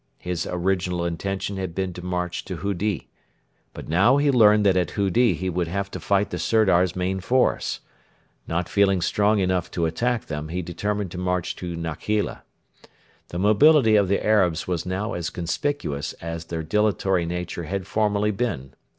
[0.17, 3.09] His original intention had been to march to Hudi.
[3.71, 7.19] But he now learned that at Hudi he would have to fight the Sirdar's main
[7.19, 7.81] force.
[8.47, 12.41] Not feeling strong enough to attack them, he determined to march to Nakheila.
[13.27, 18.31] The mobility of the Arabs was now as conspicuous as their dilatory nature had formerly
[18.31, 18.73] been.